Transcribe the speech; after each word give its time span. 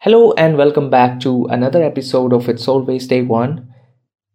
Hello 0.00 0.32
and 0.34 0.58
welcome 0.58 0.90
back 0.90 1.18
to 1.20 1.46
another 1.46 1.82
episode 1.82 2.34
of 2.34 2.50
It's 2.50 2.68
Always 2.68 3.08
Day 3.08 3.22
One. 3.22 3.74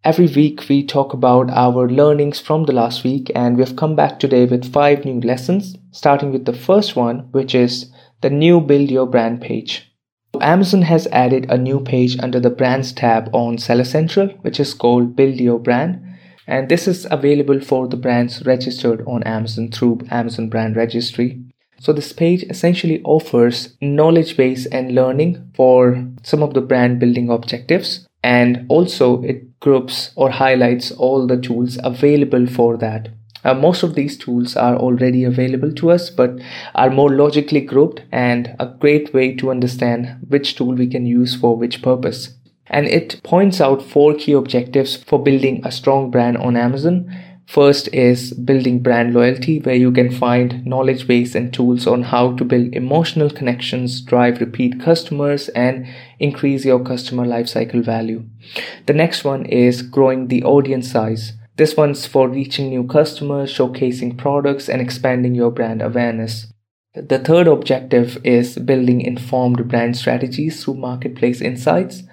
Every 0.03 0.25
week 0.25 0.65
we 0.67 0.83
talk 0.83 1.13
about 1.13 1.51
our 1.51 1.87
learnings 1.87 2.39
from 2.39 2.65
the 2.65 2.73
last 2.73 3.03
week, 3.03 3.31
and 3.35 3.55
we've 3.55 3.75
come 3.75 3.95
back 3.95 4.19
today 4.19 4.45
with 4.45 4.73
five 4.73 5.05
new 5.05 5.21
lessons, 5.21 5.77
starting 5.91 6.31
with 6.31 6.45
the 6.45 6.53
first 6.53 6.95
one, 6.95 7.29
which 7.31 7.53
is 7.53 7.91
the 8.21 8.29
new 8.31 8.59
Build 8.59 8.89
Your 8.89 9.05
Brand 9.05 9.39
page. 9.39 9.93
Amazon 10.41 10.81
has 10.81 11.05
added 11.07 11.45
a 11.49 11.59
new 11.59 11.79
page 11.79 12.17
under 12.19 12.39
the 12.39 12.49
Brands 12.49 12.91
tab 12.91 13.29
on 13.31 13.59
Seller 13.59 13.85
Central, 13.85 14.29
which 14.41 14.59
is 14.59 14.73
called 14.73 15.15
Build 15.15 15.35
Your 15.35 15.59
Brand. 15.59 16.03
And 16.47 16.69
this 16.69 16.87
is 16.87 17.07
available 17.09 17.61
for 17.61 17.87
the 17.87 17.97
brands 17.97 18.43
registered 18.47 19.03
on 19.05 19.21
Amazon 19.23 19.69
through 19.71 20.01
Amazon 20.09 20.49
Brand 20.49 20.75
Registry. 20.75 21.50
So 21.81 21.91
this 21.91 22.13
page 22.13 22.43
essentially 22.43 23.01
offers 23.03 23.75
knowledge 23.81 24.37
base 24.37 24.67
and 24.67 24.93
learning 24.93 25.51
for 25.55 26.05
some 26.21 26.43
of 26.43 26.53
the 26.53 26.61
brand 26.61 26.99
building 26.99 27.27
objectives. 27.27 28.07
And 28.23 28.67
also 28.69 29.23
it 29.23 29.59
groups 29.59 30.11
or 30.15 30.29
highlights 30.29 30.91
all 30.91 31.25
the 31.25 31.41
tools 31.41 31.79
available 31.83 32.45
for 32.45 32.77
that. 32.77 33.09
Uh, 33.43 33.55
most 33.55 33.81
of 33.81 33.95
these 33.95 34.15
tools 34.15 34.55
are 34.55 34.75
already 34.75 35.23
available 35.23 35.73
to 35.73 35.89
us, 35.89 36.11
but 36.11 36.39
are 36.75 36.91
more 36.91 37.09
logically 37.09 37.61
grouped 37.61 38.03
and 38.11 38.55
a 38.59 38.67
great 38.67 39.11
way 39.11 39.33
to 39.37 39.49
understand 39.49 40.17
which 40.27 40.55
tool 40.55 40.75
we 40.75 40.85
can 40.85 41.07
use 41.07 41.35
for 41.35 41.57
which 41.57 41.81
purpose. 41.81 42.35
And 42.67 42.85
it 42.85 43.19
points 43.23 43.59
out 43.59 43.81
four 43.81 44.13
key 44.13 44.33
objectives 44.33 44.97
for 44.97 45.17
building 45.21 45.65
a 45.65 45.71
strong 45.71 46.11
brand 46.11 46.37
on 46.37 46.55
Amazon 46.55 47.11
First 47.51 47.93
is 47.93 48.31
building 48.31 48.79
brand 48.79 49.13
loyalty, 49.13 49.59
where 49.59 49.75
you 49.75 49.91
can 49.91 50.09
find 50.09 50.65
knowledge 50.65 51.05
base 51.05 51.35
and 51.35 51.53
tools 51.53 51.85
on 51.85 52.03
how 52.03 52.33
to 52.37 52.45
build 52.45 52.73
emotional 52.73 53.29
connections, 53.29 53.99
drive 53.99 54.39
repeat 54.39 54.79
customers, 54.79 55.49
and 55.49 55.85
increase 56.17 56.63
your 56.63 56.81
customer 56.81 57.25
lifecycle 57.25 57.83
value. 57.83 58.23
The 58.85 58.93
next 58.93 59.25
one 59.25 59.45
is 59.45 59.81
growing 59.81 60.29
the 60.29 60.45
audience 60.45 60.89
size. 60.89 61.33
This 61.57 61.75
one's 61.75 62.05
for 62.05 62.29
reaching 62.29 62.69
new 62.69 62.85
customers, 62.87 63.53
showcasing 63.53 64.17
products, 64.17 64.69
and 64.69 64.81
expanding 64.81 65.35
your 65.35 65.51
brand 65.51 65.81
awareness. 65.81 66.50
The 66.93 67.19
third 67.19 67.47
objective 67.47 68.19
is 68.25 68.57
building 68.57 68.99
informed 68.99 69.69
brand 69.69 69.95
strategies 69.95 70.61
through 70.61 70.73
marketplace 70.73 71.39
insights. 71.39 72.03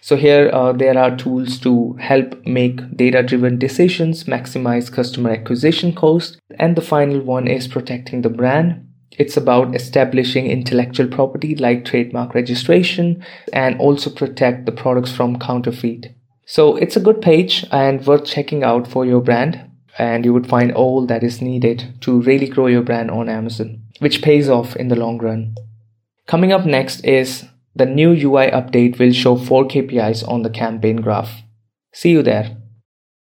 So 0.00 0.14
here 0.14 0.48
uh, 0.52 0.72
there 0.74 0.96
are 0.96 1.16
tools 1.16 1.58
to 1.60 1.94
help 1.94 2.46
make 2.46 2.96
data 2.96 3.24
driven 3.24 3.58
decisions, 3.58 4.24
maximize 4.24 4.92
customer 4.92 5.30
acquisition 5.30 5.92
cost. 5.92 6.38
And 6.56 6.76
the 6.76 6.82
final 6.82 7.20
one 7.20 7.48
is 7.48 7.66
protecting 7.66 8.22
the 8.22 8.30
brand. 8.30 8.86
It's 9.18 9.36
about 9.36 9.74
establishing 9.74 10.46
intellectual 10.46 11.08
property 11.08 11.56
like 11.56 11.84
trademark 11.84 12.32
registration 12.32 13.24
and 13.52 13.80
also 13.80 14.08
protect 14.08 14.66
the 14.66 14.72
products 14.72 15.10
from 15.10 15.40
counterfeit. 15.40 16.14
So 16.44 16.76
it's 16.76 16.94
a 16.96 17.00
good 17.00 17.20
page 17.20 17.66
and 17.72 18.06
worth 18.06 18.24
checking 18.24 18.62
out 18.62 18.86
for 18.86 19.04
your 19.04 19.20
brand 19.20 19.67
and 19.98 20.24
you 20.24 20.32
would 20.32 20.46
find 20.46 20.72
all 20.72 21.04
that 21.06 21.22
is 21.22 21.42
needed 21.42 21.94
to 22.00 22.20
really 22.22 22.48
grow 22.48 22.66
your 22.66 22.82
brand 22.82 23.10
on 23.10 23.28
Amazon 23.28 23.82
which 23.98 24.22
pays 24.22 24.48
off 24.48 24.76
in 24.76 24.88
the 24.88 24.96
long 24.96 25.18
run. 25.18 25.54
Coming 26.26 26.52
up 26.52 26.64
next 26.64 27.04
is 27.04 27.44
the 27.74 27.86
new 27.86 28.10
UI 28.10 28.50
update 28.50 28.98
will 28.98 29.12
show 29.12 29.36
four 29.36 29.64
KPIs 29.64 30.26
on 30.28 30.42
the 30.42 30.50
campaign 30.50 30.96
graph. 30.96 31.42
See 31.92 32.10
you 32.10 32.22
there. 32.22 32.56